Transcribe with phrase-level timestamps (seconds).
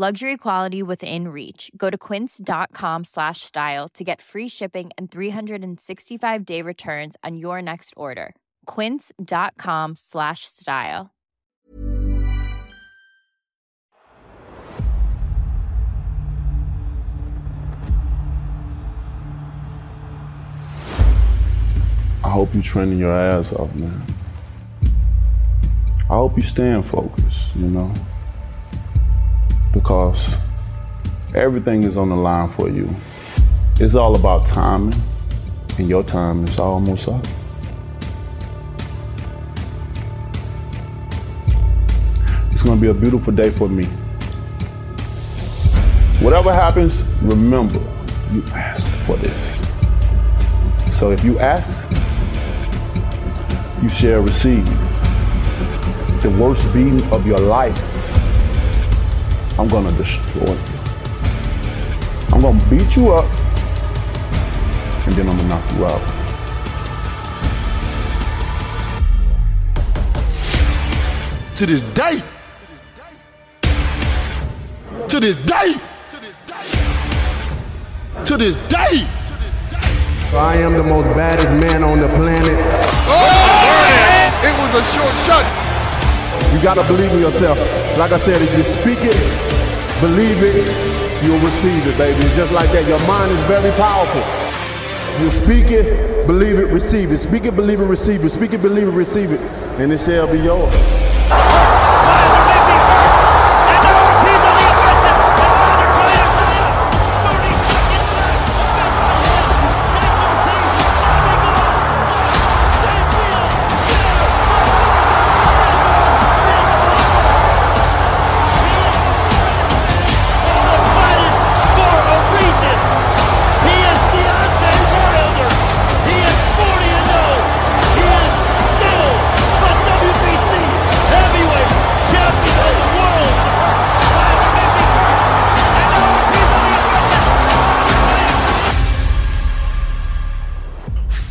[0.00, 1.72] Luxury quality within reach.
[1.76, 7.60] Go to quince.com slash style to get free shipping and 365 day returns on your
[7.60, 8.36] next order.
[8.66, 11.10] Quince.com slash style.
[22.22, 24.00] I hope you're training your ass off, man.
[26.08, 27.92] I hope you staying focused, you know
[29.88, 30.34] because
[31.34, 32.94] everything is on the line for you.
[33.80, 34.92] It's all about timing,
[35.78, 37.26] and your time is almost up.
[42.52, 43.86] It's gonna be a beautiful day for me.
[46.20, 47.80] Whatever happens, remember,
[48.30, 49.58] you asked for this.
[50.94, 51.90] So if you ask,
[53.82, 54.66] you shall receive.
[56.20, 57.97] The worst beating of your life
[59.58, 60.58] I'm gonna destroy you.
[62.32, 63.24] I'm gonna beat you up,
[65.04, 66.00] and then I'm gonna knock you out.
[71.56, 72.22] To this day,
[75.08, 75.74] to this day,
[78.24, 79.06] to this day.
[80.34, 82.58] I am the most baddest man on the planet.
[83.08, 85.67] Oh, it was a short shot.
[86.52, 87.58] You gotta believe in yourself.
[87.98, 89.16] Like I said, if you speak it,
[90.00, 90.66] believe it,
[91.24, 92.20] you'll receive it, baby.
[92.34, 92.86] Just like that.
[92.88, 94.22] Your mind is very powerful.
[95.22, 97.18] You speak it, believe it, receive it.
[97.18, 98.30] Speak it, believe it, receive it.
[98.30, 99.40] Speak it, believe it, receive it.
[99.80, 101.47] And it shall be yours.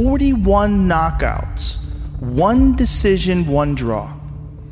[0.00, 4.14] Forty-one knockouts, one decision, one draw.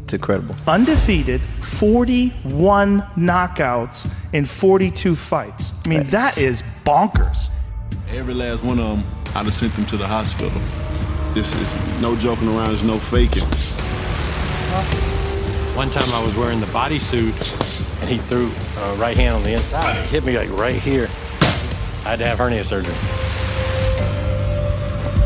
[0.05, 0.55] It's incredible.
[0.69, 5.85] Undefeated, 41 knockouts in 42 fights.
[5.85, 7.51] I mean, that is bonkers.
[8.11, 9.05] Every last one of them,
[9.35, 10.61] I'd have sent them to the hospital.
[11.35, 13.43] This is no joking around, there's no faking.
[15.75, 18.45] One time I was wearing the bodysuit and he threw
[18.79, 19.99] a right hand on the inside.
[19.99, 21.09] It hit me like right here.
[22.05, 22.95] I had to have hernia surgery.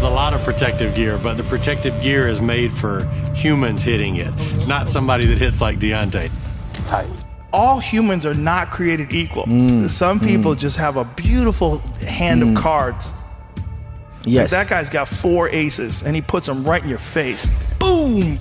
[0.02, 3.04] A lot of protective gear, but the protective gear is made for
[3.34, 4.32] humans hitting it,
[4.66, 6.30] not somebody that hits like Deontay.
[6.86, 7.10] Tight.
[7.52, 9.44] All humans are not created equal.
[9.44, 10.26] Mm, Some mm.
[10.26, 12.56] people just have a beautiful hand of mm.
[12.56, 13.12] cards.
[14.24, 14.50] Yes.
[14.52, 17.46] That guy's got four aces and he puts them right in your face.
[17.78, 18.38] Boom!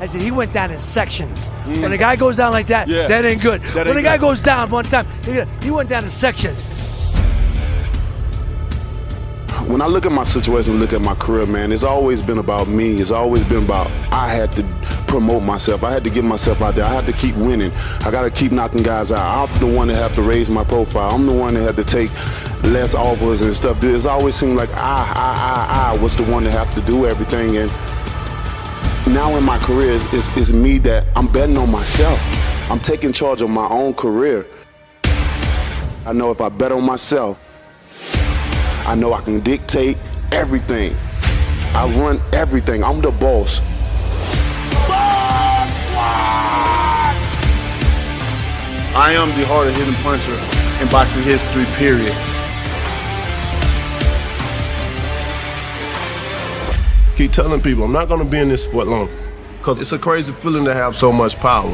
[0.00, 1.48] I said he went down in sections.
[1.64, 1.82] Mm.
[1.82, 3.08] When a guy goes down like that, Yeah.
[3.08, 3.62] that ain't good.
[3.62, 4.20] That when ain't a guy good.
[4.20, 6.64] goes down one time, he, he went down in sections.
[9.66, 12.68] When I look at my situation, look at my career, man, it's always been about
[12.68, 13.00] me.
[13.00, 14.62] It's always been about I had to
[15.06, 15.82] promote myself.
[15.82, 16.84] I had to get myself out there.
[16.84, 17.72] I had to keep winning.
[18.02, 19.48] I got to keep knocking guys out.
[19.48, 21.10] I'm the one that have to raise my profile.
[21.12, 22.10] I'm the one that had to take
[22.62, 23.82] less offers and stuff.
[23.82, 24.74] It's always seemed like I,
[25.14, 27.56] I, I, I was the one that have to do everything.
[27.56, 27.70] And
[29.14, 32.20] now in my career, it's, it's, it's me that I'm betting on myself.
[32.70, 34.46] I'm taking charge of my own career.
[36.06, 37.40] I know if I bet on myself,
[38.86, 39.96] I know I can dictate
[40.30, 40.94] everything.
[41.72, 42.84] I run everything.
[42.84, 43.60] I'm the boss.
[48.94, 50.34] I am the hardest hitting puncher
[50.84, 52.14] in boxing history, period.
[57.16, 59.08] Keep telling people I'm not going to be in this sport long
[59.58, 61.70] because it's a crazy feeling to have so much power.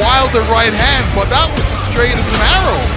[0.00, 2.87] Wilder right hand, but that was straight as an arrow.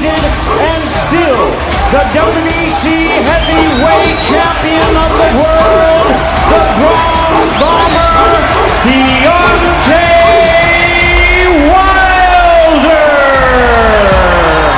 [0.00, 0.24] Undefeated
[0.60, 1.50] and still
[1.92, 2.84] the WBC
[3.20, 6.16] heavyweight champion of the world,
[6.48, 8.24] the Bronze Bomber,
[8.86, 10.00] Deontay
[11.70, 13.08] Wilder.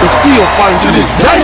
[0.03, 1.43] It's still fighting to this day.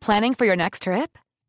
[0.00, 1.16] Planning for your next trip?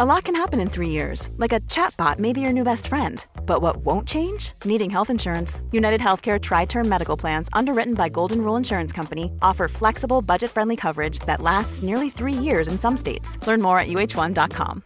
[0.00, 2.88] A lot can happen in three years, like a chatbot may be your new best
[2.88, 3.24] friend.
[3.46, 4.52] But what won't change?
[4.64, 5.62] Needing health insurance.
[5.70, 10.50] United Healthcare Tri Term Medical Plans, underwritten by Golden Rule Insurance Company, offer flexible, budget
[10.50, 13.38] friendly coverage that lasts nearly three years in some states.
[13.46, 14.82] Learn more at uh1.com.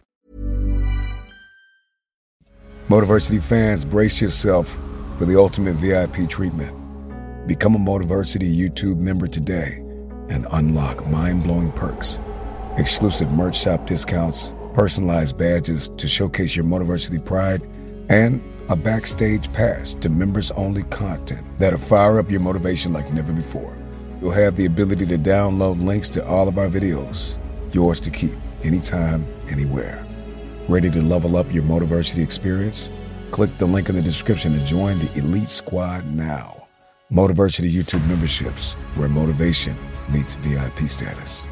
[2.87, 4.77] Motiversity fans, brace yourself
[5.17, 6.77] for the ultimate VIP treatment.
[7.47, 9.79] Become a Motiversity YouTube member today
[10.29, 12.19] and unlock mind blowing perks,
[12.77, 17.61] exclusive merch shop discounts personalized badges to showcase your Motiversity pride,
[18.07, 23.33] and a backstage pass to members only content that'll fire up your motivation like never
[23.33, 23.77] before.
[24.21, 27.37] You'll have the ability to download links to all of our videos,
[27.73, 30.05] yours to keep anytime, anywhere.
[30.69, 32.89] Ready to level up your Motiversity experience?
[33.31, 36.67] Click the link in the description to join the Elite Squad now.
[37.11, 39.75] Motiversity YouTube memberships, where motivation
[40.09, 41.48] meets VIP status.